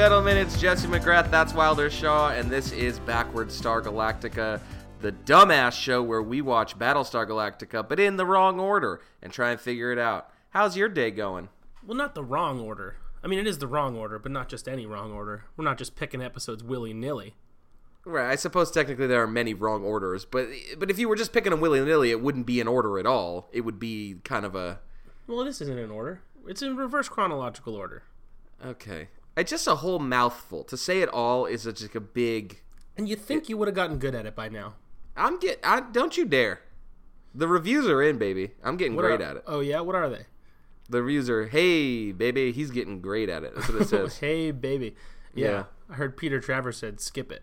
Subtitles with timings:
[0.00, 4.58] gentlemen, it's Jesse McGrath, that's Wilder Shaw, and this is Backward Star Galactica,
[5.02, 9.50] the dumbass show where we watch Battlestar Galactica, but in the wrong order, and try
[9.50, 10.30] and figure it out.
[10.52, 11.50] How's your day going?
[11.86, 12.96] Well, not the wrong order.
[13.22, 15.44] I mean, it is the wrong order, but not just any wrong order.
[15.54, 17.34] We're not just picking episodes willy nilly.
[18.06, 21.34] Right, I suppose technically there are many wrong orders, but but if you were just
[21.34, 23.50] picking them willy nilly, it wouldn't be in order at all.
[23.52, 24.80] It would be kind of a
[25.26, 26.22] Well, this isn't in order.
[26.48, 28.04] It's in reverse chronological order.
[28.64, 29.08] okay.
[29.40, 30.64] It's just a whole mouthful.
[30.64, 32.60] To say it all is a, just a big.
[32.96, 34.74] And you think you would have gotten good at it by now.
[35.16, 35.58] I'm get.
[35.64, 36.60] I, don't you dare.
[37.34, 38.52] The reviews are in, baby.
[38.62, 39.44] I'm getting What great are- at it.
[39.46, 39.80] Oh, yeah?
[39.80, 40.26] What are they?
[40.88, 43.54] The reviews are, hey, baby, he's getting great at it.
[43.54, 44.18] That's what it says.
[44.18, 44.96] hey, baby.
[45.34, 45.64] Yeah, Yeah.
[45.88, 47.42] I heard Peter Travers said skip it.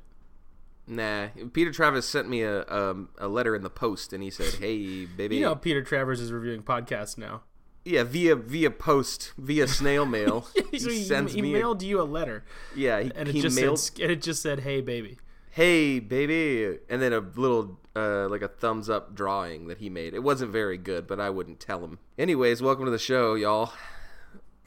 [0.85, 4.55] nah, Peter Travis sent me a um, a letter in the post, and he said,
[4.59, 5.37] hey, baby.
[5.37, 7.43] You know, Peter Travers is reviewing podcasts now.
[7.87, 10.47] Yeah, via via post, via snail mail.
[10.71, 11.51] he So he, sends he me.
[11.55, 12.43] a- mailed you a letter,
[12.75, 13.79] yeah, he, and it he just mailed.
[13.79, 15.17] said, and it just said, "Hey, baby."
[15.51, 20.13] hey baby and then a little uh, like a thumbs up drawing that he made
[20.13, 23.73] it wasn't very good but i wouldn't tell him anyways welcome to the show y'all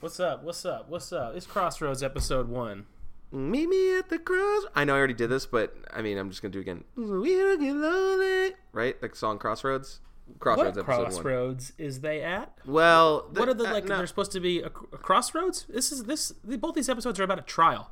[0.01, 0.43] What's up?
[0.43, 0.89] What's up?
[0.89, 1.37] What's up?
[1.37, 2.87] It's Crossroads episode one.
[3.31, 6.29] meet me at the cross i know i already did this but i mean i'm
[6.29, 10.01] just gonna do it again we don't get lonely right Like song crossroads
[10.39, 12.53] crossroads What episode crossroads is they at?
[12.65, 13.85] one well What are the uh, like?
[13.87, 13.97] no.
[13.99, 15.67] They're supposed to be a, a crossroads.
[15.69, 16.33] This is this.
[16.45, 17.91] The, both these episodes are about a trial.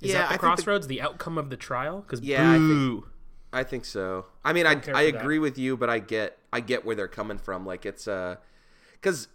[0.00, 0.86] Is Yeah, that the the- crossroads?
[0.88, 2.00] The, outcome of the trial?
[2.02, 3.04] Because Yeah, I think-
[3.52, 4.26] I think so.
[4.44, 5.20] I mean, I care I for that.
[5.22, 7.64] agree with you, but I get I get where they're coming from.
[7.64, 8.36] Like it's uh,
[8.92, 9.28] because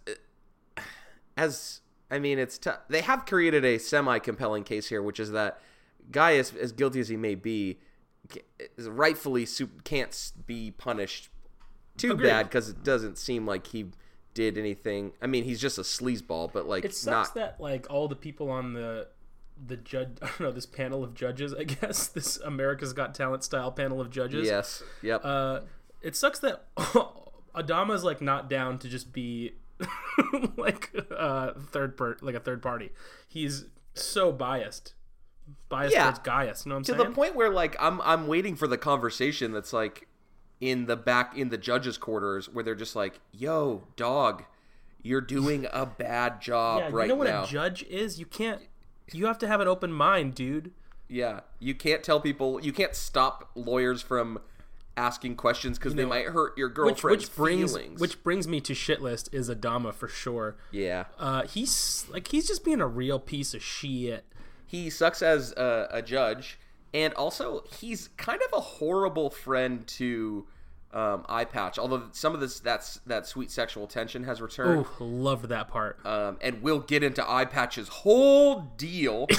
[1.36, 5.32] as I mean, it's t- they have created a semi compelling case here, which is
[5.32, 5.60] that
[6.10, 7.78] guy, as, as guilty as he may be,
[8.76, 9.46] is rightfully
[9.84, 11.28] can't be punished
[12.02, 12.28] too Agreed.
[12.28, 13.86] bad because it doesn't seem like he
[14.34, 15.12] did anything.
[15.22, 17.34] I mean, he's just a sleazeball, but like It sucks not.
[17.34, 19.08] that like all the people on the
[19.66, 20.08] the judge.
[20.22, 21.54] I don't know this panel of judges.
[21.54, 24.46] I guess this America's Got Talent style panel of judges.
[24.46, 24.82] yes.
[25.02, 25.20] Yep.
[25.24, 25.60] Uh,
[26.02, 26.64] it sucks that
[27.54, 29.52] Adama's like not down to just be
[30.56, 32.90] like uh third per like a third party.
[33.28, 34.94] He's so biased,
[35.68, 36.04] biased Yeah.
[36.04, 36.64] towards Gaius.
[36.64, 36.98] You know what I'm to saying?
[37.04, 40.08] To the point where like I'm I'm waiting for the conversation that's like
[40.62, 44.44] in the back in the judges' quarters where they're just like, "Yo, dog,
[45.02, 48.18] you're doing a bad job yeah, right you know what now." a judge is?
[48.20, 48.62] You can't.
[49.12, 50.70] You have to have an open mind, dude.
[51.08, 54.38] yeah, you can't tell people, you can't stop lawyers from
[54.96, 58.00] asking questions because they know, might hurt your Which girlfriend's which brings feelings.
[58.00, 60.54] which brings me to shit list is Adama for sure.
[60.70, 64.24] yeah, Uh, he's like he's just being a real piece of shit.
[64.66, 66.58] he sucks as a, a judge,
[66.94, 70.46] and also he's kind of a horrible friend to
[70.92, 71.78] um, Eye Patch.
[71.78, 74.84] Although some of this that's that sweet sexual tension has returned.
[75.00, 76.04] Oh, loved that part.
[76.04, 79.26] um, and we'll get into Eye Patch's whole deal.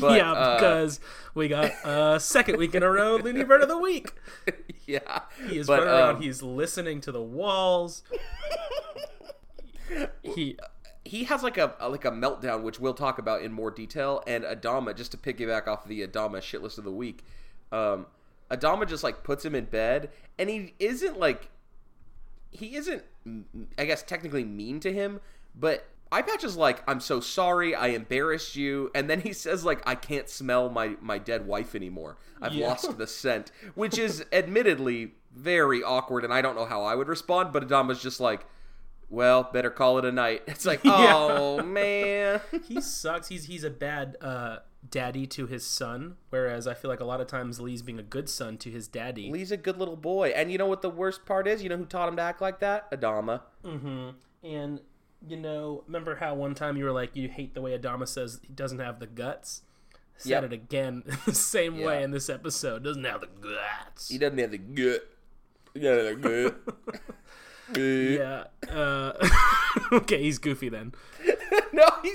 [0.00, 1.00] But, yeah, uh, because
[1.34, 4.10] we got a second week in a row Looney Bird of the Week.
[4.86, 6.16] yeah, He is but, running around.
[6.16, 8.02] um, He's listening to the walls.
[10.22, 10.56] he
[11.04, 14.22] he has like a like a meltdown, which we'll talk about in more detail.
[14.26, 17.24] And Adama, just to piggyback off the Adama shit list of the week,
[17.72, 18.06] um,
[18.50, 21.50] Adama just like puts him in bed, and he isn't like
[22.50, 23.02] he isn't,
[23.78, 25.20] I guess, technically mean to him,
[25.54, 29.64] but Eye Patch is like, "I'm so sorry, I embarrassed you," and then he says
[29.64, 32.16] like, "I can't smell my my dead wife anymore.
[32.40, 32.68] I've Yeah.
[32.68, 37.08] lost the scent," which is admittedly very awkward, and I don't know how I would
[37.08, 37.52] respond.
[37.52, 38.46] But Adama's just like,
[39.14, 43.28] "Well, better call it a night." It's like, oh man, he sucks.
[43.28, 44.58] He's he's a bad uh
[44.90, 48.02] daddy to his son, whereas I feel like a lot of times Lee's being a
[48.02, 49.30] good son to his daddy.
[49.30, 51.62] Lee's a good little boy, and you know what the worst part is?
[51.62, 52.90] You know who taught him to act like that?
[52.90, 53.40] Adama.
[53.64, 54.10] Mm-hmm.
[54.46, 54.80] And
[55.26, 58.40] you know, remember how one time you were like, you hate the way Adama says
[58.46, 59.62] he doesn't have the guts.
[60.16, 60.44] Said Yep.
[60.44, 62.84] it again the same way in this episode.
[62.84, 64.08] Doesn't have the guts.
[64.10, 65.08] He doesn't have the gut.
[65.72, 67.00] He doesn't have the gut.
[67.74, 68.44] Yeah.
[68.68, 69.12] Uh,
[69.92, 70.92] okay, he's goofy then.
[71.72, 72.12] no, he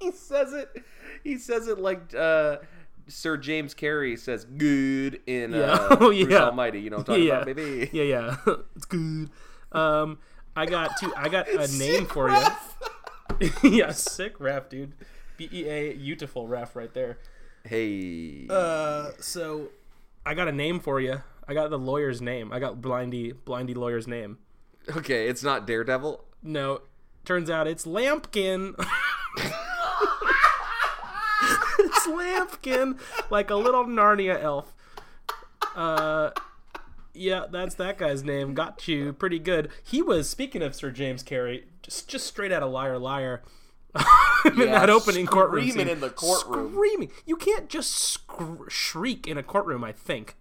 [0.00, 0.84] he says it.
[1.22, 2.58] He says it like uh,
[3.08, 5.60] Sir James Carrey says "good" in Yeah.
[5.72, 6.44] uh, Oh, Bruce yeah.
[6.44, 6.80] Almighty.
[6.80, 7.34] You know what I'm talking yeah.
[7.42, 7.90] about, baby?
[7.92, 8.36] Yeah, yeah.
[8.76, 9.30] it's good.
[9.72, 10.18] Um,
[10.56, 11.12] I got two.
[11.16, 13.50] I got a name for you.
[13.62, 14.94] yeah, sick ref, dude.
[15.36, 17.18] B E A beautiful ref right there.
[17.64, 19.68] Hey, Uh, so
[20.24, 21.22] I got a name for you.
[21.46, 22.52] I got the lawyer's name.
[22.52, 24.38] I got Blindy Blindy lawyer's name.
[24.96, 26.24] Okay, it's not Daredevil.
[26.42, 26.80] No,
[27.24, 28.74] turns out it's Lampkin.
[31.78, 32.98] it's Lampkin,
[33.30, 34.72] like a little Narnia elf.
[35.74, 36.30] Uh,
[37.14, 38.54] yeah, that's that guy's name.
[38.54, 39.70] Got you pretty good.
[39.84, 43.42] He was speaking of Sir James Carrey, just just straight out of Liar Liar.
[44.44, 46.72] in Yeah, that opening courtroom screaming in the courtroom.
[46.72, 47.10] Screaming.
[47.26, 49.82] You can't just scr- shriek in a courtroom.
[49.84, 50.36] I think.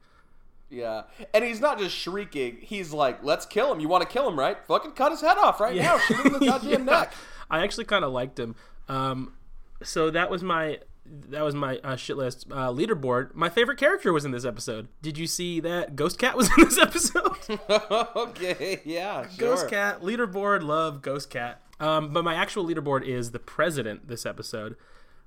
[0.69, 2.57] Yeah, and he's not just shrieking.
[2.61, 3.79] He's like, "Let's kill him.
[3.79, 4.57] You want to kill him, right?
[4.67, 5.97] Fucking cut his head off right now.
[5.97, 6.77] Shoot him in the goddamn Yeah.
[6.85, 7.13] neck."
[7.49, 8.55] I actually kind of liked him.
[8.87, 9.33] Um,
[9.81, 13.33] so that was my that was my uh, shit list uh, leaderboard.
[13.33, 14.89] My favorite character was in this episode.
[15.01, 17.35] Did you see that Ghost Cat was in this episode?
[18.15, 19.37] okay, yeah, sure.
[19.55, 21.61] Ghost Cat leaderboard, love Ghost Cat.
[21.79, 24.75] Um, but my actual leaderboard is the president this episode.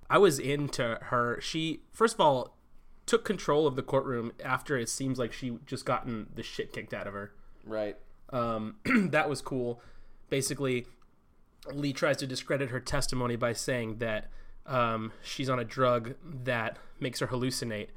[0.08, 1.40] I was into her.
[1.40, 2.56] She first of all
[3.06, 6.94] took control of the courtroom after it seems like she just gotten the shit kicked
[6.94, 7.32] out of her.
[7.64, 7.96] Right.
[8.30, 9.80] Um, that was cool.
[10.30, 10.86] Basically,
[11.72, 14.28] Lee tries to discredit her testimony by saying that
[14.66, 17.88] um, she's on a drug that makes her hallucinate.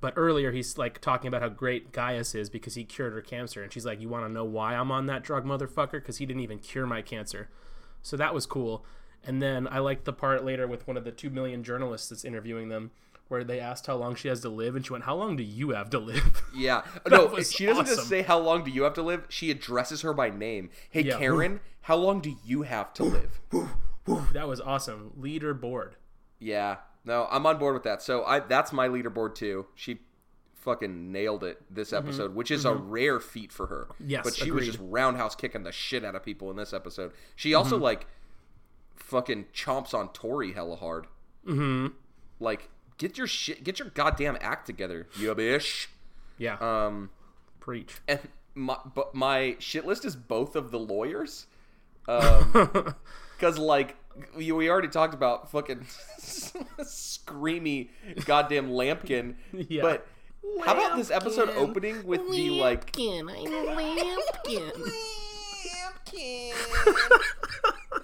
[0.00, 3.62] But earlier, he's like talking about how great Gaius is because he cured her cancer,
[3.62, 5.92] and she's like, "You want to know why I'm on that drug, motherfucker?
[5.92, 7.48] Because he didn't even cure my cancer."
[8.02, 8.84] So that was cool.
[9.24, 12.24] And then I liked the part later with one of the two million journalists that's
[12.24, 12.90] interviewing them,
[13.32, 15.42] where they asked how long she has to live, and she went, "How long do
[15.42, 16.82] you have to live?" Yeah.
[17.10, 19.24] No, she doesn't just say how long do you have to live.
[19.30, 20.68] She addresses her by name.
[20.90, 21.18] Hey, Yeah.
[21.18, 23.40] Karen, how long do you have to live?
[24.32, 25.12] that was awesome.
[25.18, 25.92] Leaderboard.
[26.38, 26.76] Yeah.
[27.04, 28.02] No, I'm on board with that.
[28.02, 29.66] So I that's my leaderboard too.
[29.74, 30.00] She
[30.56, 33.88] fucking nailed it this episode, which is a rare feat for her.
[33.94, 34.10] Mm-hmm.
[34.10, 37.12] Yes, But she was just roundhouse kicking the shit out of people in this episode.
[37.34, 37.82] She also Mm-hmm.
[37.84, 38.06] like
[38.94, 41.06] fucking chomps on Tory hella hard.
[41.46, 41.88] Mm-hmm.
[42.38, 45.86] Like, get your shit get your goddamn act together, you bitch.
[46.38, 46.56] Yeah.
[46.60, 47.10] Um
[47.60, 47.94] Preach.
[48.08, 48.20] and
[48.54, 51.46] my but my shit list is both of the lawyers
[52.08, 52.94] um
[53.38, 53.96] because like
[54.36, 55.86] we, we already talked about fucking
[56.20, 57.88] screamy
[58.26, 59.82] goddamn lampkin Yeah.
[59.82, 60.06] but
[60.64, 63.46] how about this episode opening with the like Lampkin, I'm
[63.76, 64.72] Lampkin.
[66.12, 68.01] Lampkin.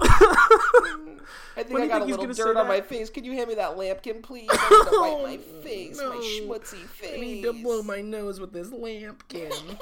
[1.54, 3.10] I think I got think a little gonna dirt on my face.
[3.10, 4.48] Can you hand me that lampkin, please?
[4.52, 7.14] I need to wipe my oh, face, my schmutzy face.
[7.14, 9.50] I need to blow my nose with this lampkin.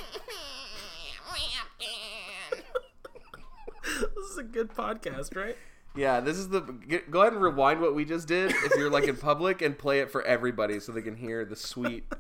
[3.83, 5.57] this is a good podcast, right?
[5.95, 6.61] Yeah, this is the.
[6.61, 9.77] Get, go ahead and rewind what we just did if you're like in public and
[9.77, 12.13] play it for everybody so they can hear the sweet,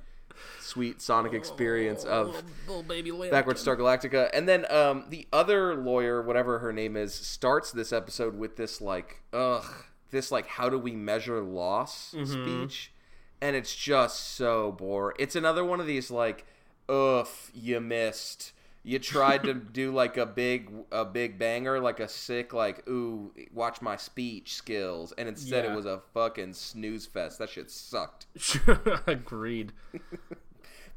[0.70, 3.30] sweet sonic experience of little, little baby lampkin.
[3.30, 4.30] Backwards Star Galactica.
[4.32, 8.80] And then um, the other lawyer, whatever her name is, starts this episode with this
[8.80, 9.64] like, ugh,
[10.10, 12.92] this like, how do we measure loss speech,
[13.40, 15.16] and it's just so boring.
[15.18, 16.46] It's another one of these like,
[16.88, 18.52] ugh, you missed.
[18.82, 23.30] You tried to do like a big a big banger, like a sick like ooh,
[23.52, 25.72] watch my speech skills, and instead Yeah.
[25.72, 27.38] it was a fucking snooze fest.
[27.40, 28.26] That shit sucked.
[29.06, 29.72] Agreed.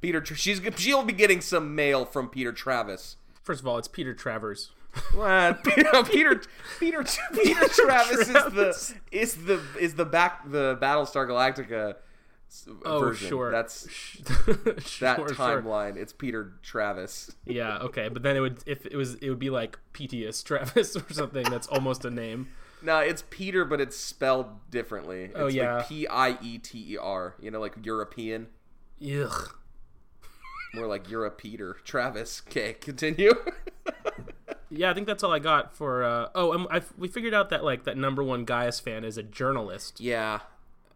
[0.03, 3.15] Peter, she's she'll be getting some mail from Peter Travis.
[3.41, 4.71] First of all, it's Peter Travers.
[5.15, 5.63] What?
[5.63, 6.41] Peter Peter
[6.79, 7.03] Peter,
[7.33, 8.27] Peter Travis, Travis.
[8.29, 11.95] is the is the is the back the Battlestar Galactica
[12.85, 13.27] Oh, version.
[13.29, 13.50] sure.
[13.50, 14.19] That's Sh-
[15.00, 15.35] that sure, sure.
[15.35, 15.95] timeline.
[15.95, 17.31] It's Peter Travis.
[17.45, 20.95] Yeah, okay, but then it would if it was it would be like Pitius Travis
[20.95, 22.49] or something that's almost a name.
[22.83, 25.31] No, it's Peter, but it's spelled differently.
[25.33, 25.78] Oh, it's Oh, yeah.
[25.78, 27.33] like P I E T E R.
[27.42, 28.47] You know, like European.
[29.01, 29.56] Ugh.
[30.73, 32.42] More like you're a Peter Travis.
[32.47, 33.33] Okay, continue.
[34.75, 36.03] Yeah, I think that's all I got for.
[36.03, 39.19] Uh, oh, and I we figured out that like that number one Gaius fan is
[39.19, 40.01] a journalist.
[40.01, 40.39] yeah.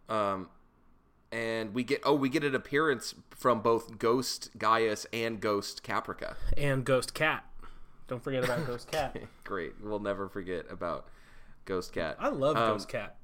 [0.09, 0.49] Um,
[1.31, 6.37] and we get oh we get an appearance from both Ghost Gaius and Ghost Caprica.
[6.57, 7.45] and Ghost Cat.
[8.07, 9.15] Don't forget about Ghost Cat.
[9.43, 9.73] Great.
[9.83, 11.07] We'll never forget about
[11.65, 12.15] Ghost Cat.
[12.19, 13.16] I love Um, Ghost Cat.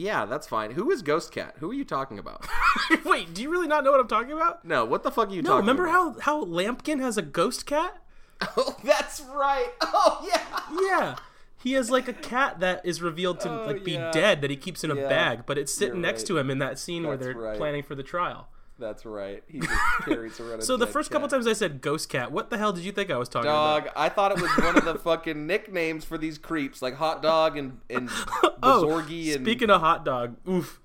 [0.00, 0.70] Yeah, that's fine.
[0.72, 1.56] Who is Ghost Cat?
[1.58, 2.46] Who are you talking about?
[3.04, 4.64] Wait, do you really not know what I'm talking about?
[4.64, 6.20] no, what the fuck are you No, talking remember about?
[6.22, 7.96] how how Lampkin has a ghost cat?
[8.56, 9.68] Oh, that's right.
[9.82, 10.60] Oh, yeah.
[10.80, 11.16] Yeah.
[11.62, 14.10] He has like a cat that is revealed to Oh, like be yeah.
[14.12, 15.08] dead that he keeps in a Yeah.
[15.08, 16.26] bag, but it's sitting You're next right.
[16.28, 17.58] to him in that scene where they're right.
[17.58, 18.48] planning for the trial.
[18.80, 19.44] That's right.
[19.46, 19.72] He just
[20.04, 22.72] carries around a So the first couple times I said ghost cat, what the hell
[22.72, 23.94] did you think I was talking Dog, about?
[23.94, 27.22] Dog, I thought it was one of the fucking nicknames for these creeps, like Hot
[27.22, 28.08] Dog and and
[28.62, 30.80] Oh, Bazorgi and speaking of hot dog, oof.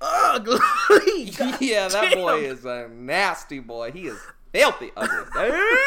[0.00, 0.58] ugly.
[1.60, 2.18] yeah, that damn.
[2.18, 3.90] boy is a nasty boy.
[3.92, 4.18] He is
[4.52, 5.78] filthy ugly.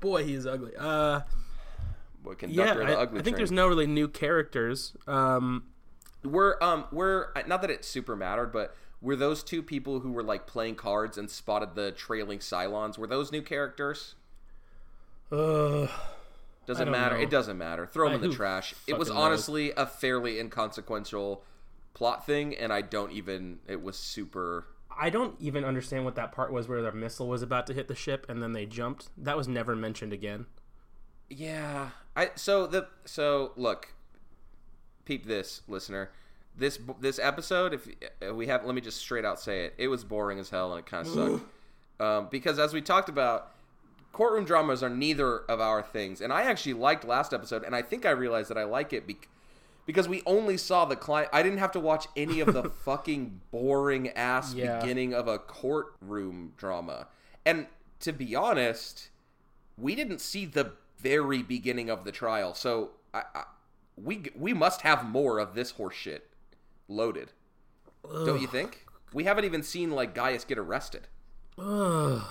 [0.00, 0.72] Boy, he is ugly.
[0.78, 1.20] Uh
[2.22, 3.36] Boy, yeah, conductor of the I, ugly I think train.
[3.36, 4.94] there's no really new characters.
[5.06, 5.64] Um
[6.24, 10.22] We're um we're not that it super mattered, but were those two people who were
[10.22, 12.98] like playing cards and spotted the trailing Cylons?
[12.98, 14.14] Were those new characters?
[15.30, 15.86] uh,
[16.66, 17.16] Doesn't matter.
[17.16, 17.22] know.
[17.22, 17.86] It doesn't matter.
[17.86, 18.74] Throw them I- in the trash.
[18.86, 19.16] It was knows?
[19.18, 21.44] honestly a fairly inconsequential
[21.94, 23.58] plot thing, and I don't even.
[23.66, 24.66] It was super.
[25.00, 27.86] I don't even understand what that part was where the missile was about to hit
[27.86, 29.10] the ship and then they jumped.
[29.16, 30.46] That was never mentioned again.
[31.30, 31.90] Yeah.
[32.16, 33.92] I so the so look,
[35.04, 36.10] peep this, listener.
[36.58, 37.88] This this episode, if
[38.28, 40.72] uh, we have, let me just straight out say it, it was boring as hell
[40.72, 41.44] and it kind of sucked.
[42.00, 43.52] um, because as we talked about,
[44.12, 47.82] courtroom dramas are neither of our things, and I actually liked last episode, and I
[47.82, 49.28] think I realized that I like it bec
[49.86, 51.30] because we only saw the client.
[51.32, 54.80] I didn't have to watch any of the fucking boring ass Yeah.
[54.80, 57.06] beginning of a courtroom drama,
[57.46, 57.68] and
[58.00, 59.10] to be honest,
[59.76, 63.44] we didn't see the very beginning of the trial, so I, I,
[63.96, 65.94] we we must have more of this horse
[66.88, 67.32] loaded.
[68.02, 68.86] Don't you think?
[69.12, 71.08] We haven't even seen like Gaius get arrested.
[71.58, 72.22] Ugh.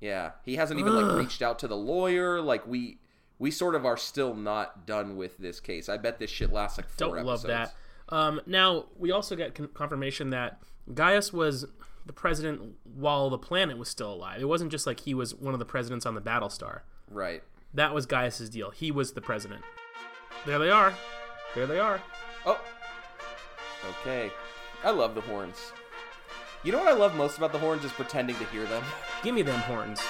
[0.00, 2.40] Yeah, he hasn't even like reached out to the lawyer.
[2.40, 2.98] Like we
[3.38, 5.88] we sort of are still not done with this case.
[5.88, 7.74] I bet this shit lasts like 4 Don't love that.
[8.08, 10.60] Um, now we also get con- confirmation that
[10.92, 11.66] Gaius was
[12.04, 14.40] the president while the planet was still alive.
[14.40, 16.80] It wasn't just like he was one of the presidents on the Battlestar.
[17.08, 17.42] Right.
[17.74, 18.70] That was Gaius's deal.
[18.70, 19.62] He was the president.
[20.44, 20.92] There they are.
[21.54, 22.02] There they are.
[22.44, 22.60] Oh.
[23.88, 24.30] Okay.
[24.84, 25.72] I love the horns.
[26.64, 28.82] You know what I love most about the horns is pretending to hear them.
[29.22, 30.00] Give me them horns.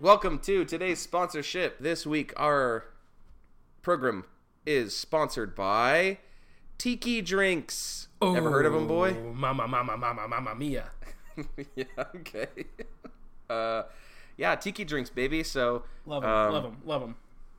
[0.00, 1.78] Welcome to today's sponsorship.
[1.78, 2.84] This week, our
[3.82, 4.24] program
[4.66, 6.18] is sponsored by
[6.78, 8.08] Tiki Drinks.
[8.22, 9.16] Ever heard of them, boy?
[9.16, 10.90] Oh, Mama, mama, mama, mama mia.
[11.76, 11.84] yeah,
[12.16, 12.46] okay.
[13.50, 13.82] uh,
[14.36, 15.42] yeah, Tiki Drinks, baby.
[15.42, 16.30] So, Love them.
[16.30, 16.76] um, love them.
[16.84, 17.16] Love them.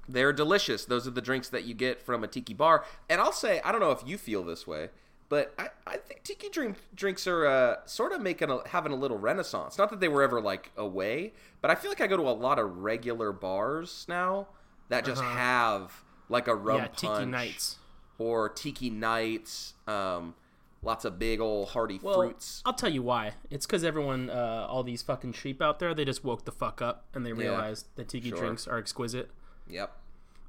[0.08, 0.86] They're delicious.
[0.86, 2.86] Those are the drinks that you get from a tiki bar.
[3.10, 4.90] And I'll say, I don't know if you feel this way,
[5.30, 8.96] but I, I think tiki drink, drinks are uh, sort of making a, having a
[8.96, 9.78] little renaissance.
[9.78, 12.32] Not that they were ever like away, but I feel like I go to a
[12.32, 14.48] lot of regular bars now
[14.90, 16.84] that just have like a rum Uh-huh.
[16.84, 17.78] Yeah, punch tiki nights.
[18.20, 19.74] or tiki nights.
[19.88, 20.36] Um,
[20.84, 22.62] lots of big old hearty Well, fruits.
[22.64, 23.32] I'll tell you why.
[23.50, 26.80] It's because everyone, uh, all these fucking sheep out there, they just woke the fuck
[26.82, 28.38] up and they realized that tiki sure.
[28.38, 29.32] drinks are exquisite.
[29.68, 29.96] Yep.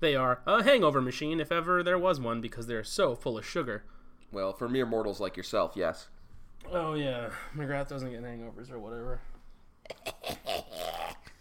[0.00, 3.46] They are a hangover machine, if ever there was one, because they're so full of
[3.46, 3.84] sugar.
[4.30, 6.08] Well, for mere mortals like yourself, yes.
[6.70, 9.20] Oh yeah, McGrath doesn't get hangovers or whatever.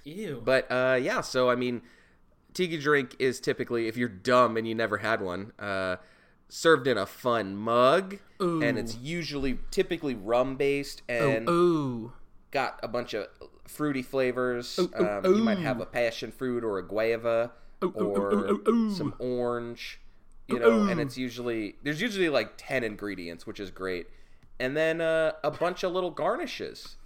[0.03, 0.41] Ew.
[0.44, 1.82] But uh, yeah, so I mean,
[2.53, 5.98] tiki drink is typically if you're dumb and you never had one, uh,
[6.48, 12.13] served in a fun mug, and it's usually typically rum based and Ooh.
[12.51, 13.27] got a bunch of
[13.67, 14.77] fruity flavors.
[14.79, 17.51] ooh, um, You might have a passion fruit or a guava
[17.84, 18.34] ooh, or
[18.70, 18.91] ooh.
[18.94, 20.00] some orange.
[20.48, 24.08] You know, and it's usually there's usually like ten ingredients, which is great,
[24.60, 26.98] and then uh, a bunch of little garnishes.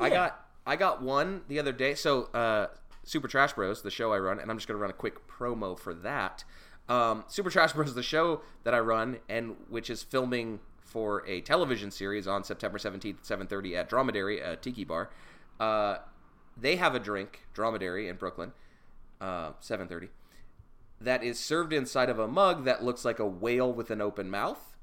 [0.00, 1.94] I got I got one the other day.
[1.94, 2.68] So uh,
[3.04, 5.78] Super Trash Bros, the show I run, and I'm just gonna run a quick promo
[5.78, 6.44] for that.
[6.88, 11.40] Um, Super Trash Bros, the show that I run, and which is filming for a
[11.40, 15.10] television series on September 17th, 7:30 at Dromedary, a tiki bar.
[15.58, 15.98] Uh,
[16.56, 18.52] they have a drink, Dromedary in Brooklyn,
[19.22, 20.08] uh, 7:30,
[21.00, 24.28] that is served inside of a mug that looks like a whale with an open
[24.30, 24.76] mouth,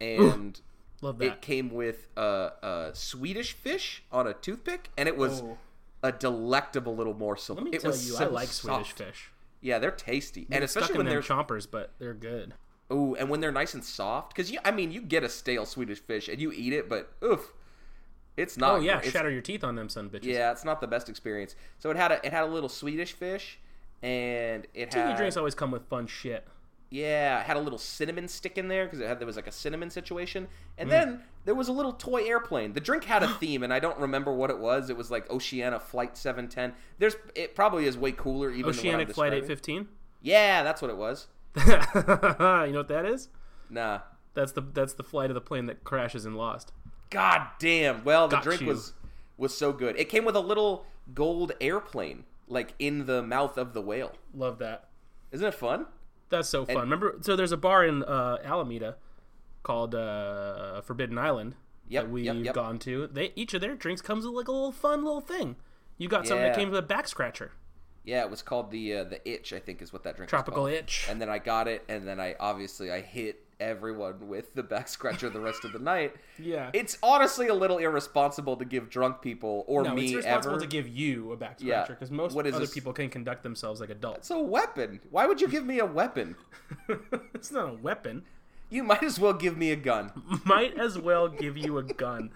[0.00, 0.60] and
[1.02, 5.58] Love it came with a, a Swedish fish on a toothpick, and it was Oh.
[6.02, 7.54] a delectable little morsel.
[7.56, 8.98] Let me it tell was you, so I like Swedish soft.
[8.98, 9.30] fish.
[9.60, 12.54] Yeah, they're tasty, and stuck especially in when they're chompers, but they're good.
[12.92, 14.34] ooh, and when they're nice and soft.
[14.34, 17.12] Because you, I mean, you get a stale Swedish fish and you eat it, but
[17.24, 17.52] oof,
[18.36, 18.74] it's not.
[18.76, 20.24] Oh yeah, it's- shatter your teeth on them, son bitches.
[20.24, 21.56] Yeah, it's not the best experience.
[21.78, 23.58] So it had a it had a little Swedish fish,
[24.02, 26.46] and it Tiki had drinks always come with fun shit.
[26.90, 29.46] yeah, it had a little cinnamon stick in there because it had there was like
[29.46, 30.48] a cinnamon situation,
[30.78, 30.92] and mm.
[30.92, 32.72] then there was a little toy airplane.
[32.72, 34.90] The drink had a theme, and I don't remember what it was.
[34.90, 36.74] It was like Oceana Flight Seven Ten.
[36.98, 39.88] There's it probably is way cooler even Oceanic Flight 815.
[40.22, 41.28] Yeah, that's what it was.
[41.56, 43.28] you know what that is?
[43.70, 44.00] Nah.
[44.34, 46.72] That's the that's the flight of the plane that crashes and Lost.
[47.10, 48.04] God damn.
[48.04, 48.66] Well, the Got drink you.
[48.66, 48.92] was
[49.38, 49.98] was so good.
[49.98, 50.84] It came with a little
[51.14, 54.12] gold airplane, like in the mouth of the whale.
[54.34, 54.88] Love that.
[55.32, 55.86] Isn't it fun?
[56.28, 56.76] That's so fun.
[56.76, 58.96] Remember, so there's a bar in uh, Alameda
[59.62, 61.54] called uh, Forbidden Island
[61.88, 62.54] Yep, that we've yep, yep.
[62.54, 63.06] gone to.
[63.06, 65.56] They each of their drinks comes with like a little fun little thing.
[65.98, 67.52] You got something that came with a back scratcher,
[68.04, 69.52] Yeah, it was called the uh, the itch.
[69.52, 70.26] I think is what that drink.
[70.26, 71.06] was tropical itch.
[71.08, 74.88] And then I got it, and then I obviously I hit everyone with the back
[74.88, 76.14] scratcher the rest of the night.
[76.38, 76.68] Yeah.
[76.74, 80.64] It's honestly a little irresponsible to give drunk people or no, me it's responsible ever.
[80.64, 82.74] to give you a back scratcher because most What is other this?
[82.74, 84.18] people can conduct themselves like adults.
[84.18, 85.00] It's a weapon.
[85.10, 86.36] Why would you give me a weapon?
[87.34, 88.24] it's not a weapon.
[88.68, 90.10] You might as well give me a gun.
[90.44, 92.32] Might as well give you a gun.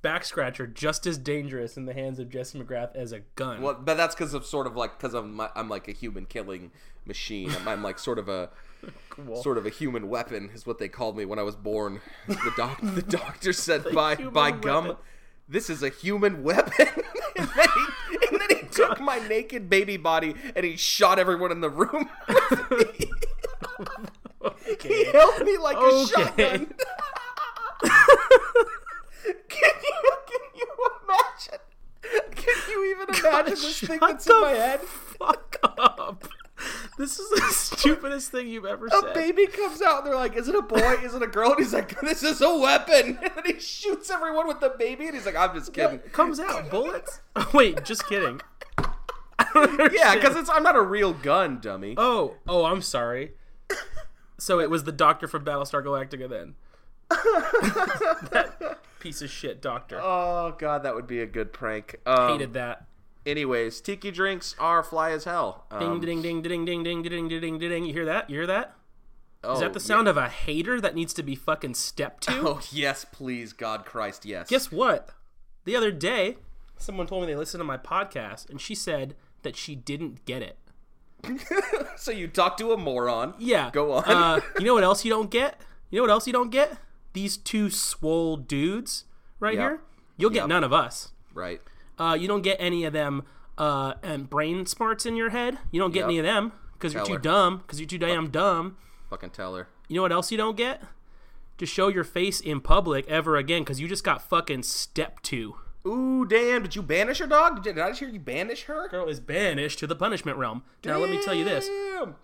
[0.00, 3.60] Back scratcher just as dangerous in the hands of Jesse McGrath as a gun.
[3.62, 6.70] Well, but that's because of sort of like because I'm I'm like a human killing
[7.04, 7.50] machine.
[7.50, 8.50] I'm, I'm like sort of a
[9.10, 9.42] Cool.
[9.42, 12.00] sort of a human weapon is what they called me when I was born.
[12.28, 15.02] The doc the doctor said by by gum, weapon.
[15.48, 16.86] this is a human weapon.
[17.36, 21.50] and, then he, and then he took my naked baby body and he shot everyone
[21.50, 22.08] in the room.
[24.80, 26.72] he held me like a shotgun.
[29.24, 30.66] Can you can you
[31.04, 31.60] imagine?
[32.34, 34.80] Can you even imagine this thing that's in my head?
[34.80, 36.24] Fuck up.
[36.96, 39.04] This is the stupidest thing you've ever A said.
[39.10, 40.94] A baby comes out and they're like, "Is it a boy?
[41.04, 44.10] Is it a girl?" And he's like, "This is a weapon." And then he shoots
[44.10, 47.20] everyone with the baby, and he's like, "I'm just kidding." What comes out bullets?
[47.36, 48.40] Oh, wait, just kidding.
[49.92, 51.94] Yeah, because it's I'm not a real gun, dummy.
[51.96, 53.32] Oh, oh, I'm sorry.
[54.38, 56.54] So it was the doctor from Battlestar Galactica then.
[58.30, 59.98] that piece of shit doctor.
[60.02, 61.96] Oh god, that would be a good prank.
[62.06, 62.84] Um, Hated that.
[63.26, 65.66] Anyways, tiki drinks are fly as hell.
[65.78, 67.84] Ding Um, ding ding ding ding ding ding ding ding ding.
[67.84, 68.30] You hear that?
[68.30, 68.74] You hear that?
[69.44, 72.32] oh, Is that the sound of a hater that needs to be fucking stepped to?
[72.40, 74.48] Oh yes, please, God Christ, yes.
[74.48, 75.10] Guess what?
[75.64, 76.38] The other day,
[76.78, 80.42] someone told me they listened to my podcast, and she said that she didn't get
[80.42, 80.56] it.
[81.96, 83.34] so you talk to a moron.
[83.38, 83.70] Yeah.
[83.72, 84.04] Go on.
[84.04, 85.60] Uh, you know what else you don't get?
[85.90, 86.78] You know what else you don't get?
[87.18, 89.04] These two swole dudes
[89.40, 89.60] right Yep.
[89.60, 89.80] here.
[90.16, 91.10] You'll get none of us.
[91.34, 91.60] Right.
[91.98, 93.24] Uh, you don't get any of them
[93.58, 95.58] uh, and brain smarts in your head.
[95.72, 96.08] You don't get Yep.
[96.10, 97.56] any of them because you're too dumb.
[97.58, 98.76] Because you're too damn dumb.
[99.10, 99.66] Fucking tell her.
[99.88, 100.80] You know what else you don't get?
[101.56, 105.56] To show your face in public ever again because you just got fucking stepped to.
[105.84, 106.62] Ooh, damn!
[106.62, 107.64] Did you banish her dog?
[107.64, 108.86] Did, did I just hear you banish her?
[108.88, 110.62] Girl is banished to the punishment realm.
[110.84, 111.68] Now let me tell you this: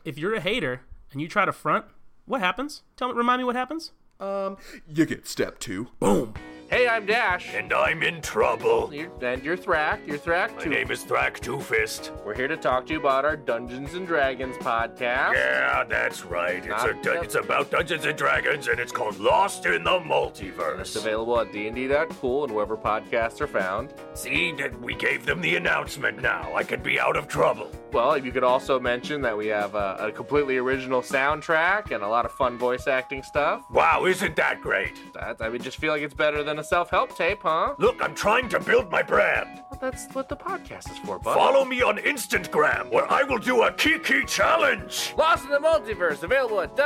[0.04, 1.86] if you're a hater and you try to front,
[2.26, 2.82] what happens?
[2.96, 3.90] Tell me, remind me what happens.
[4.21, 4.56] Um,
[4.87, 5.88] you get step two.
[5.99, 6.35] Boom.
[6.71, 7.54] Hey, I'm Dash.
[7.54, 8.92] And I'm in trouble.
[8.92, 10.04] You're, and you're Thrak.
[10.09, 10.71] You're Thrak My too.
[10.71, 12.10] name is Thrack Two Fist.
[12.25, 15.34] We're here to talk to you about our Dungeons and Dragons podcast.
[15.34, 16.56] Yeah, that's right.
[16.56, 20.00] It's Not a du- it's about Dungeons and Dragons, and it's called Lost in the
[20.00, 20.80] Multiverse.
[20.80, 23.95] It's available at dnd.cool and wherever podcasts are found.
[24.15, 26.21] See, that we gave them the announcement.
[26.23, 27.71] Now I could be out of trouble.
[27.93, 32.08] Well, you could also mention that we have a, a completely original soundtrack and a
[32.08, 33.62] lot of fun voice acting stuff.
[33.71, 34.99] Wow, isn't that great?
[35.15, 37.75] That I mean, just feel like it's better than a self-help tape, huh?
[37.78, 39.62] Look, I'm trying to build my brand.
[39.71, 41.34] Well, that's what the podcast is for, bud.
[41.34, 45.14] Follow me on Instagram, where I will do a Kiki challenge.
[45.17, 46.76] Lost in the Multiverse, available at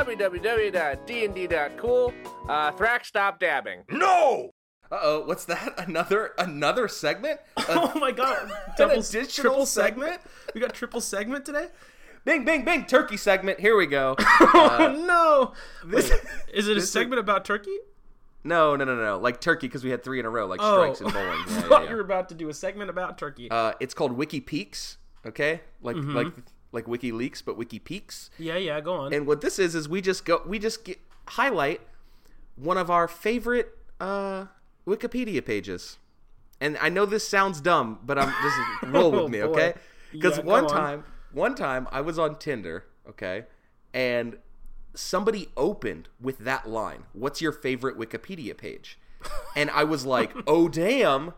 [0.99, 2.13] www.dnd.cool.
[2.47, 3.83] Uh, Thrak, stop dabbing.
[3.89, 4.51] No.
[4.91, 5.75] Uh oh, what's that?
[5.87, 7.39] Another another segment?
[7.57, 8.51] A- Oh my god!
[8.77, 10.13] Double, additional triple segment?
[10.13, 10.53] segment.
[10.55, 11.67] We got triple segment today.
[12.25, 12.85] bing, bing, bing!
[12.85, 13.59] Turkey segment.
[13.59, 14.15] Here we go.
[14.19, 15.53] oh no!
[15.85, 16.11] This,
[16.51, 17.77] Is it a this segment about turkey?
[18.43, 19.17] No, no, no, no.
[19.17, 21.27] Like turkey because we had three in a row, like Oh, strikes and bowling.
[21.47, 23.49] I Yeah, thought yeah, you were about to do a segment about turkey.
[23.51, 24.97] Uh, it's called Wiki Peaks.
[25.25, 26.15] Okay, like Mm-hmm.
[26.15, 26.27] like
[26.71, 28.29] like WikiLeaks, but Wiki Peaks.
[28.37, 28.79] yeah, yeah.
[28.79, 29.13] Go on.
[29.13, 30.99] And what this is is we just go we just get,
[31.29, 31.81] highlight
[32.55, 34.45] one of our favorite uh,
[34.87, 35.97] Wikipedia pages.
[36.61, 39.73] And I know this sounds dumb, but I'm just roll with Oh, me, okay?
[40.11, 40.69] Because Yeah, one on.
[40.69, 43.45] time, one time I was on Tinder, okay,
[43.93, 44.37] and
[44.99, 48.99] somebody opened with that line, "What's your favorite Wikipedia page?"
[49.55, 51.33] And I was like, "Oh damn."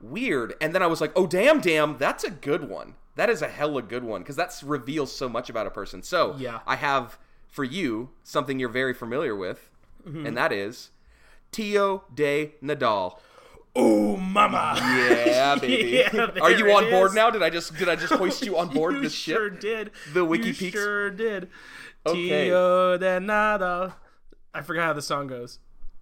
[0.00, 0.54] Weird.
[0.62, 2.94] And then I was like, "Oh damn, damn, that's a good one.
[3.16, 6.36] That is a hella good one because that reveals so much about a person." So,
[6.38, 6.60] Yeah.
[6.66, 9.68] I have for you something you're very familiar with,
[10.08, 10.24] Mm-hmm.
[10.26, 10.90] and that is
[11.52, 13.18] Tio de Nadal.
[13.76, 14.74] oh, mama!
[14.78, 16.02] Yeah, baby.
[16.14, 17.14] Yeah, Are you on board is.
[17.14, 17.28] now?
[17.28, 19.36] Did I just did I just hoist you on board you this ship?
[19.36, 19.90] sure did.
[20.14, 20.72] The Wiki you Peaks?
[20.78, 21.50] sure did.
[22.06, 22.46] Okay.
[22.46, 23.96] Tio de nada.
[24.54, 25.58] I forgot how the song goes.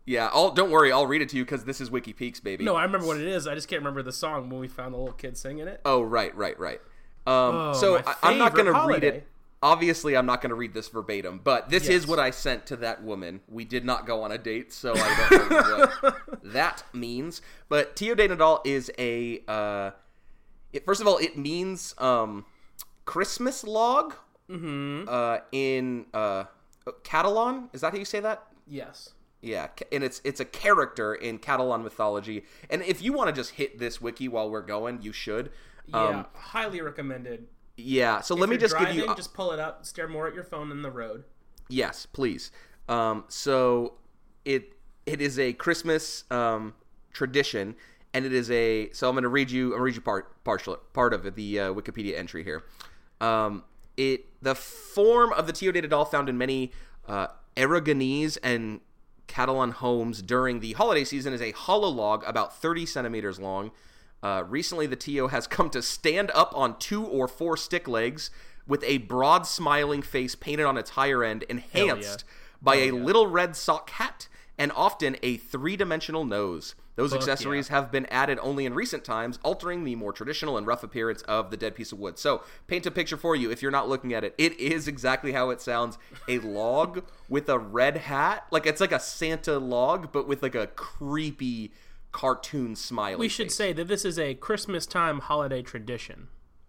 [0.07, 2.65] Yeah, I'll don't worry, I'll read it to you because this is Wiki Peaks, baby.
[2.65, 3.47] No, I remember what it is.
[3.47, 5.83] I just can't remember the song when we found the little kid singing it.
[5.85, 6.81] Oh, right, right, right.
[7.27, 9.27] Um, Oh, so I, I'm not going to read it.
[9.61, 12.77] Obviously, I'm not going to read this verbatim, but this is what I sent to
[12.77, 13.41] that woman.
[13.49, 17.43] We did not go on a date, so I don't know what that means.
[17.69, 19.43] But Tio de Nadal is a.
[19.49, 19.91] Uh,
[20.73, 22.47] it, first of all, it means um,
[23.05, 24.15] Christmas log
[24.51, 26.45] uh, in uh,
[27.05, 27.69] Catalan.
[27.73, 28.45] Is that how you say that?
[28.67, 29.11] Yes.
[29.41, 32.45] Yeah, and it's it's a character in Catalan mythology.
[32.71, 35.53] And if you want to just hit this wiki while we're going, you should.
[35.87, 37.47] Yeah, Um, highly recommended.
[37.77, 38.21] yeah.
[38.21, 39.15] So let me just driving, give you.
[39.15, 41.23] just pull it up, stare more at your phone than the road.
[41.69, 42.51] Yes, please.
[42.89, 43.95] Um, so
[44.45, 44.73] it
[45.07, 46.75] it is a Christmas um,
[47.13, 47.77] tradition,
[48.13, 48.91] and it is a.
[48.91, 49.67] So I'm going to read you.
[49.67, 52.65] I'm going to read you part partial part of it, the uh, Wikipedia entry here.
[53.21, 53.63] Um,
[53.97, 56.73] it the form of the Tio doll found in many
[57.07, 58.81] uh, Aragonese and
[59.27, 63.71] Catalan homes during the holiday season is a hollow log about 30 centimeters long.
[64.23, 68.31] Uh, recently, the Tio has come to stand up on two or four stick legs
[68.67, 72.25] with a broad smiling face painted on its higher end, enhanced
[72.61, 76.75] by a little red sock hat and often a three dimensional nose.
[76.99, 80.67] Those Fuck accessories have been added only in recent times, altering the more traditional and
[80.67, 82.19] rough appearance of the dead piece of wood.
[82.19, 84.35] So, paint a picture for you if you're not looking at it.
[84.37, 88.47] It is exactly how it sounds a log with a red hat.
[88.51, 91.73] Like, it's like a Santa log, but with like a creepy
[92.11, 93.17] cartoon smiley.
[93.17, 93.55] We should face.
[93.55, 96.29] say that this is a Christmas time holiday tradition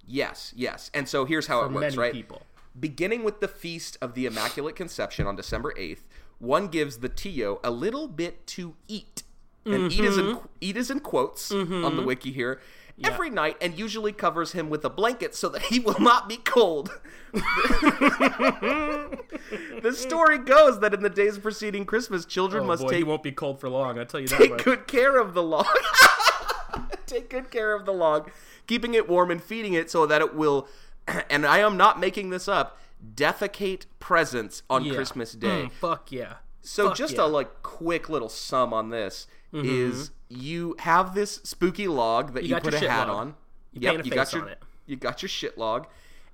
[0.09, 0.89] Yes, yes.
[0.93, 2.11] And so here's how for it works, right?
[2.11, 2.41] people.
[2.79, 6.05] Beginning with the feast of the Immaculate Conception on December 8th,
[6.39, 9.23] one gives the Tio a little bit to eat.
[9.65, 10.45] And eat is in Mm-hmm.
[10.61, 12.59] eat is in quotes on the wiki here.
[13.01, 16.35] Every night and usually covers him with a blanket so that he will not be
[16.37, 16.89] cold.
[19.81, 23.03] the story goes that in the days preceding Christmas, children Oh must boy, take he
[23.03, 23.97] won't be cold for long.
[23.99, 24.63] I tell you that take much.
[24.63, 25.65] good care of the log.
[27.05, 28.31] take good care of the log,
[28.67, 30.67] keeping it warm and feeding it so that it will,
[31.29, 32.77] and I am not making this up,
[33.15, 34.93] defecate presents on Yeah.
[34.93, 35.63] Christmas Day.
[35.67, 36.35] Mm, fuck yeah.
[36.61, 37.19] So Fuck just yeah.
[37.21, 37.29] Mm-hmm.
[37.31, 42.55] a like quick little sum on this is you have this spooky log that You
[42.55, 43.17] you, put a hat log.
[43.17, 43.35] on.
[43.73, 45.87] You yep, you got your you got your shit log,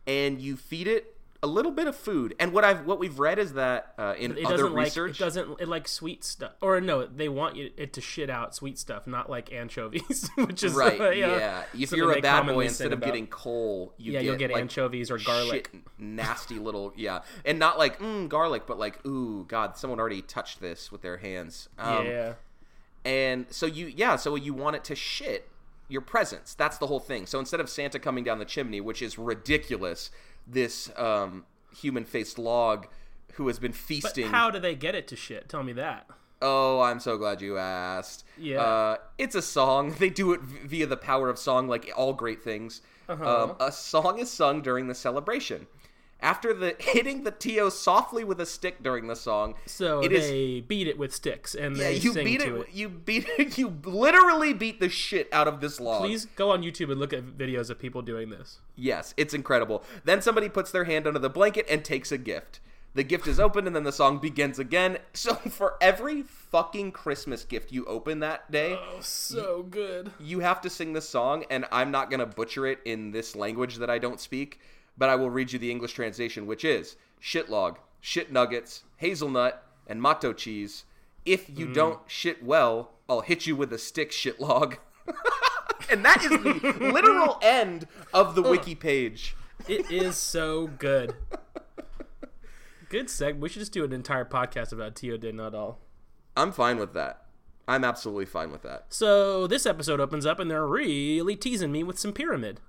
[0.08, 2.34] and you feed it a little bit of food.
[2.40, 5.24] And what I've what we've read is that uh, in It other like research, it
[5.24, 8.80] doesn't it like sweet stuff or no they want you it to shit out sweet
[8.80, 11.64] stuff not like anchovies which is Right, uh, yeah.
[11.74, 13.06] If something you're a bad boy, instead of about.
[13.06, 17.20] getting coal, you yeah get, you'll get like, anchovies or garlic shit, nasty little yeah,
[17.46, 21.18] and not like mm, garlic, but like ooh, God, someone already touched this with their
[21.18, 21.70] hands.
[21.78, 22.34] Um, yeah
[23.06, 25.50] And so you yeah, so you want it to shit
[25.88, 26.56] your presents.
[26.56, 27.28] That's the whole thing.
[27.28, 30.10] So instead of Santa coming down the chimney, which is ridiculous,
[30.48, 31.46] this um,
[31.80, 32.88] human-faced log
[33.34, 34.26] who has been feasting.
[34.26, 36.08] but how do they get it to shit tell me that
[36.42, 38.26] Oh, I'm so glad you asked.
[38.38, 38.62] Yeah.
[38.62, 39.96] Uh, it's a song.
[40.00, 42.82] They do it v- via the power of song, like all great things.
[43.08, 43.44] Uh-huh.
[43.44, 45.68] Um, a song is sung during the celebration.
[46.26, 50.28] After the hitting the Tio softly with a stick during the song, so it is
[50.28, 52.90] they beat it with sticks and yeah, they you sing beat to it, it, You
[52.90, 53.58] beat it.
[53.58, 56.02] You literally beat the shit out of this log.
[56.02, 59.84] please go on youtube and look at videos of people doing this Yes, it's incredible.
[60.04, 62.60] Then somebody puts their hand under the blanket and takes a gift.
[62.94, 64.98] The gift is opened and then the song begins again.
[65.14, 70.60] So for every fucking Christmas gift you open that day, oh so good you have
[70.62, 73.90] to sing this song, and I'm not going to butcher it in this language that
[73.90, 74.60] I don't speak,
[74.98, 80.02] but I will read you the English translation, which is shitlog, shit nuggets, hazelnut, and
[80.02, 80.86] matto cheese.
[81.26, 81.74] If you mm.
[81.74, 84.78] don't shit well, I'll hit you with a stick, shitlog.
[85.90, 89.36] and that is the literal end of the wiki page.
[89.68, 91.16] it is so good
[92.90, 95.76] good seg we should just do an entire podcast about tio de nadal
[96.38, 97.22] I'm fine with that.
[97.68, 98.88] I'm absolutely fine with that.
[98.90, 102.60] So this episode opens up and they're really teasing me with some pyramid.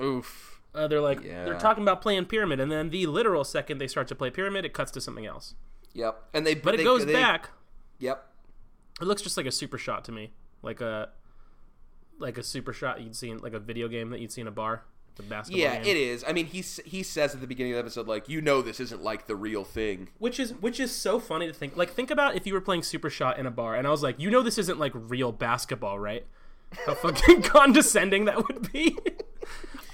[0.00, 0.51] Oof.
[0.74, 1.44] Uh, they're like Yeah.
[1.44, 4.64] they're talking about playing pyramid, and then the literal second they start to play pyramid,
[4.64, 5.54] it cuts to something else.
[5.92, 6.22] Yep.
[6.32, 7.50] And they But they, it goes they- back.
[7.98, 8.26] Yep.
[9.00, 10.32] It looks just like a super shot to me,
[10.62, 11.10] like a
[12.18, 14.46] like a super shot you'd see in like a video game that you'd see in
[14.46, 14.84] a bar,
[15.16, 15.86] the basketball Yeah, game.
[15.86, 16.24] it is.
[16.26, 18.78] I mean, he he says at the beginning of the episode, like, you know, this
[18.80, 20.08] isn't like the real thing.
[20.18, 21.76] Which is which is so funny to think.
[21.76, 24.02] Like think about if you were playing super shot in a bar, and I was
[24.02, 26.24] like, you know, this isn't like real basketball, right?
[26.86, 28.96] How fucking condescending that would be.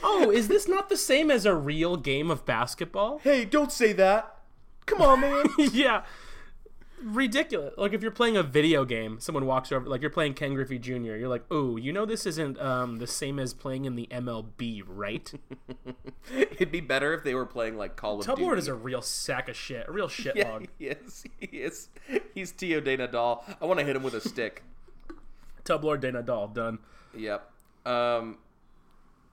[0.03, 3.21] Oh, is this not the same as a real game of basketball?
[3.23, 4.37] Hey, don't say that.
[4.87, 5.47] Come on, man.
[5.73, 6.03] yeah.
[7.03, 7.75] Ridiculous.
[7.77, 10.81] Like if you're playing a video game, someone walks over like you're playing Ken Griffey
[10.81, 11.15] Jr.
[11.15, 14.83] You're like, "Oh, you know this isn't um, the same as playing in the MLB,
[14.85, 15.33] right?"
[16.35, 18.43] It'd be better if they were playing like Call of Duty.
[18.43, 20.67] Tublord is a real sack of shit, a real shit yeah, log.
[20.77, 21.25] he is.
[21.39, 21.89] He is.
[22.35, 23.45] He's Tio De Nadal.
[23.61, 24.65] I want to hit him with a stick.
[25.65, 26.79] Tublord de Nadal done.
[27.17, 27.49] Yep.
[27.87, 28.39] Um.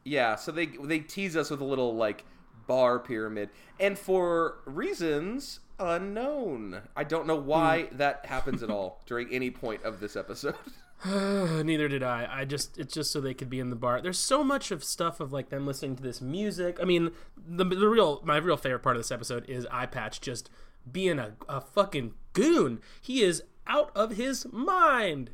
[0.06, 0.36] Yeah.
[0.36, 2.24] So they they tease us with a little like
[2.68, 6.82] bar pyramid, and for reasons unknown.
[6.96, 7.98] I don't know why hmm.
[7.98, 10.56] that happens at all during any point of this episode.
[11.06, 12.28] Neither did I.
[12.30, 14.02] I just it's just so they could be in the bar.
[14.02, 16.80] There's so much of stuff of like them listening to this music.
[16.82, 20.22] I mean, the the real my real favorite part of this episode is Eye Patch
[20.22, 20.50] just
[20.90, 22.80] being a, a fucking goon.
[23.02, 25.32] He is out of his mind.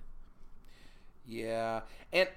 [1.25, 1.81] Yeah,
[2.11, 2.27] and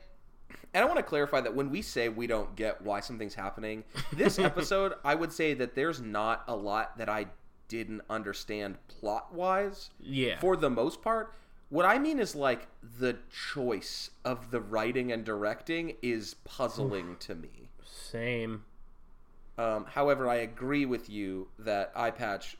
[0.75, 3.85] and I want to clarify that when we say we don't get why something's happening,
[4.13, 7.27] this episode, I would say that there's not a lot that I
[7.69, 9.91] didn't understand plot wise.
[10.01, 10.39] Yeah.
[10.41, 11.33] For the most part,
[11.71, 12.67] what I mean is like
[12.99, 17.71] the choice of the writing and directing is puzzling to me.
[17.85, 18.65] Same.
[19.57, 22.57] Um, however, I agree with you that Eye Patch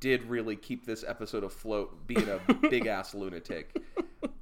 [0.00, 3.76] did really keep this episode afloat, being a big ass lunatic,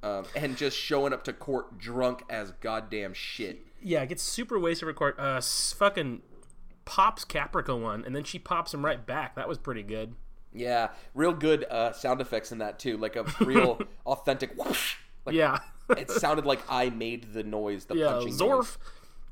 [0.03, 3.65] um, and just showing up to court drunk as goddamn shit.
[3.81, 5.15] Yeah, it gets super wasted record.
[5.19, 6.21] Uh, fucking
[6.85, 9.35] pops Caprica one, and then she pops him right back.
[9.35, 10.15] That was pretty good.
[10.53, 14.53] Yeah, real good uh, sound effects in that too, like a real authentic.
[14.55, 14.95] Whoosh.
[15.25, 15.59] Like, Yeah.
[15.97, 18.49] it sounded like I made the noise, the yeah, punching Zorf.
[18.57, 18.77] noise.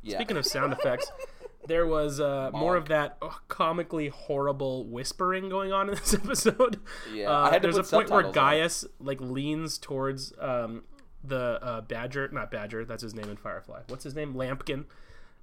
[0.02, 0.16] Yeah.
[0.18, 1.12] Speaking of sound effects,
[1.70, 6.82] there was uh, more of that uh, comically horrible whispering going on in this episode.
[7.14, 8.52] Yeah, uh, I had to there's put a point where subtitles on.
[8.54, 10.84] Gaius like leans towards um,
[11.24, 13.82] the uh, Badger, not Badger, that's his name in Firefly.
[13.88, 14.34] What's his name?
[14.34, 14.86] Lampkin.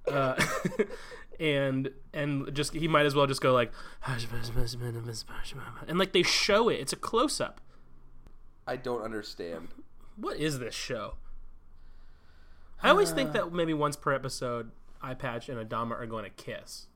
[0.07, 0.41] Uh,
[1.39, 3.71] and and just he might as well just go like
[5.87, 6.75] and like they show it.
[6.75, 7.61] It's a close up.
[8.65, 9.69] I don't understand.
[10.15, 11.15] What is this show?
[12.81, 16.29] I always think that maybe once per episode, Eye Patch and Adama are going to
[16.31, 16.87] kiss.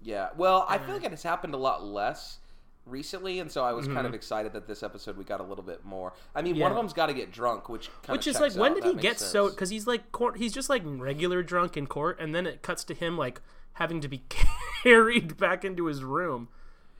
[0.00, 2.38] Yeah, well, I feel like it has happened a lot less
[2.86, 5.62] recently, and so I was kind of excited that this episode we got a little
[5.62, 6.12] bit more.
[6.34, 6.78] I mean, one Mm-hmm.
[6.78, 8.74] Of them's got to get drunk, which kind Which is like, when out.
[8.76, 9.48] did That he get so?
[9.50, 12.82] Because he's like, court, he's just like regular drunk in court, and then it cuts
[12.84, 13.40] to him like
[13.74, 14.22] having to be
[14.82, 16.48] carried back into his room.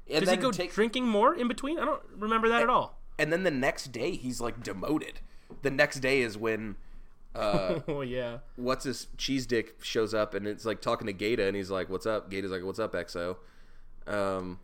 [0.09, 1.81] and Does he go take- drinking more in between?
[1.81, 3.00] I don't remember that at all.
[3.18, 5.14] and then the next day he's like demoted.
[5.62, 6.76] The next day is when
[7.35, 11.45] uh, Oh yeah, what's his cheese dick shows up and it's like talking to Gaeta
[11.45, 13.37] and he's like, "What's up?" Gaeta's like, "What's up, XO?"
[14.07, 14.59] Um,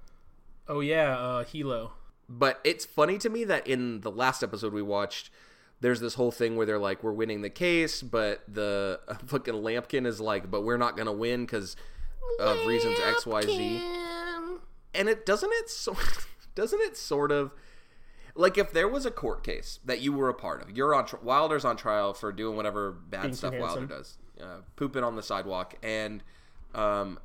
[0.69, 1.91] oh yeah, uh, Helo.
[2.29, 5.31] but it's funny to me that in the last episode we watched,
[5.81, 10.07] there's this whole thing where they're like, "We're winning the case," but the fucking Lampkin
[10.07, 11.77] is like, "But we're not gonna win because
[12.41, 13.83] of reasons X, Y, Z."
[14.95, 15.97] And it doesn't it so
[16.55, 17.53] doesn't it sort of
[18.39, 21.07] like if there was a court case that you were a part of, you're on
[21.07, 25.17] tri- Wilder's on trial for doing whatever bad Being stuff Wilder does, uh, pooping on
[25.17, 26.23] the sidewalk, and
[26.75, 27.19] um,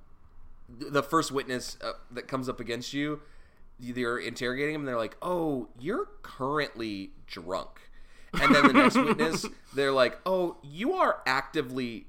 [0.68, 3.22] the first witness uh, that comes up against you,
[3.80, 4.82] they're interrogating him.
[4.82, 7.92] And they're like, "Oh, you're currently drunk,"
[8.34, 9.46] and then the next witness,
[9.76, 12.08] they're like, "Oh, you are actively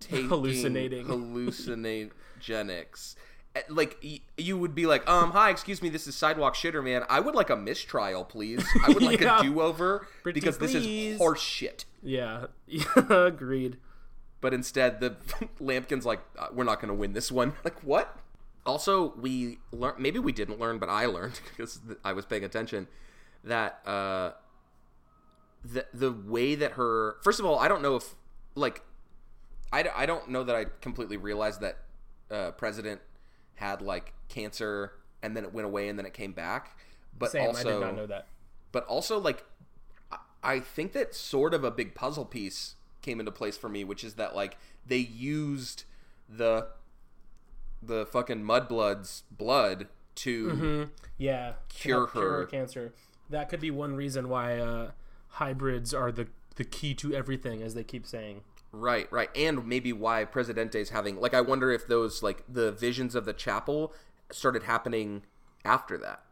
[0.00, 1.06] taking Hallucinating.
[1.06, 3.14] hallucinogenics."
[3.68, 4.02] Like
[4.36, 7.04] you would be like, um, hi, excuse me, this is sidewalk shitter, man.
[7.08, 8.64] I would like a mistrial, please.
[8.84, 9.40] I would like Yeah.
[9.40, 11.84] a do over because this is horse shit.
[12.02, 12.46] Yeah,
[13.10, 13.78] agreed.
[14.40, 15.16] But instead, the
[15.60, 17.54] Lampkin's like, uh, we're not going to win this one.
[17.64, 18.16] Like, what?
[18.66, 22.86] Also, we learned, maybe we didn't learn, but I learned because I was paying attention
[23.44, 24.32] that uh,
[25.64, 28.14] the, the way that her, first of all, I don't know if,
[28.54, 28.82] like,
[29.72, 31.78] I, I don't know that I completely realized that
[32.30, 33.00] uh, President
[33.56, 34.92] had, like, cancer
[35.22, 36.78] and then it went away and then it came back.
[37.18, 38.26] But Same, also, I did not know that.
[38.72, 39.44] but also like
[40.42, 44.04] I- think that sort of a big puzzle piece came into place for me, which
[44.04, 45.84] is that like they used
[46.28, 46.68] the
[47.82, 52.46] the fucking mudblood's blood to Yeah, Cure help cure her.
[52.46, 52.92] cancer.
[53.30, 54.90] That could be one reason why uh,
[55.28, 58.42] hybrids are the the key to everything, as they keep saying.
[58.80, 63.14] Right, right, and maybe why Presidente's having like I wonder if those like the visions
[63.14, 63.92] of the chapel
[64.30, 65.22] started happening
[65.64, 66.22] after that.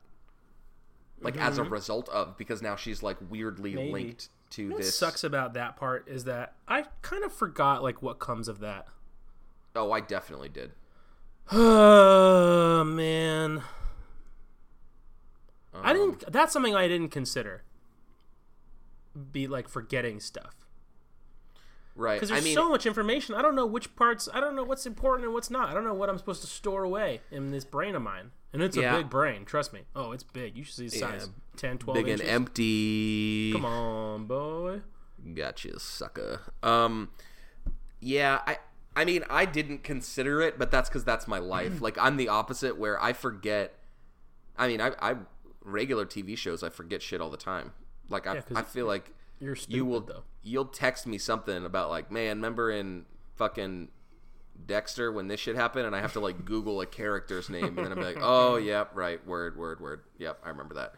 [1.20, 3.92] Like as a result of because now she's like weirdly Maybe.
[3.92, 4.96] linked to What this.
[4.98, 8.86] sucks about that part is that I kind of forgot like what comes of that.
[9.74, 10.72] Oh, I definitely did.
[11.50, 13.62] Oh man,
[15.74, 16.32] I Um, didn't.
[16.32, 17.62] That's something I didn't consider.
[19.32, 20.56] Be like forgetting stuff
[21.96, 22.14] Right.
[22.16, 23.34] because I there's mean, so much information.
[23.36, 24.28] I don't know which parts.
[24.34, 25.68] I don't know what's important and what's not.
[25.68, 28.32] I don't know what I'm supposed to store away in this brain of mine.
[28.52, 28.94] And it's Yeah.
[28.94, 29.44] a big brain.
[29.44, 29.82] Trust me.
[29.94, 30.56] Oh, it's big.
[30.56, 31.28] You should see the size.
[31.56, 32.28] 10, 12 big and inches.
[32.34, 33.52] empty.
[33.52, 34.80] Come on, boy.
[35.34, 36.40] Gotcha, sucker.
[36.62, 37.10] Um,
[38.00, 38.58] yeah, I,
[38.96, 41.80] I mean, I didn't consider it, but that's because that's my life.
[41.80, 43.74] like, I'm the opposite, where I forget.
[44.56, 45.16] I mean, I, I
[45.64, 47.72] regular TV shows, I forget shit all the time.
[48.08, 50.22] Like, I, 'cause I feel like You're stupid you will, though.
[50.42, 53.04] you'll text me something about like, man, remember in
[53.36, 53.88] fucking
[54.66, 57.78] Dexter when this shit happened, and I have to like Google a character's name, and
[57.78, 60.94] then I'm like, oh, yep, right, word, word, word, yep, I remember that.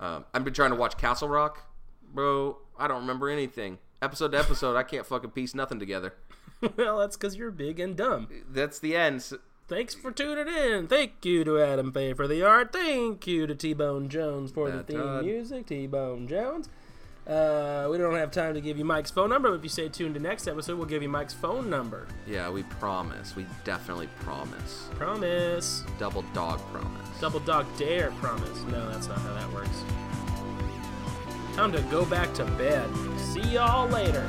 [0.00, 1.66] Um, I've been trying to watch Castle Rock,
[2.12, 2.58] bro.
[2.78, 3.78] I don't remember anything.
[4.02, 6.14] Episode to episode, I can't fucking piece nothing together.
[6.76, 8.28] well, that's because you're big and dumb.
[8.48, 9.24] That's the end.
[9.66, 10.88] Thanks for tuning in.
[10.88, 12.72] Thank you to Adam Faye for the art.
[12.72, 15.24] Thank you to T Bone Jones for the theme Todd.
[15.24, 15.66] music.
[15.66, 16.68] T Bone Jones.
[17.26, 19.88] Uh, we don't have time to give you Mike's phone number, but if you stay
[19.88, 22.06] tuned to next episode, we'll give you Mike's phone number.
[22.26, 23.34] Yeah, we promise.
[23.34, 24.88] We definitely promise.
[24.96, 25.84] Promise.
[25.98, 27.20] Double dog promise.
[27.20, 28.62] Double dog dare promise.
[28.64, 29.82] No, that's not how that works.
[31.56, 32.86] Time to go back to bed.
[33.18, 34.26] See y'all later.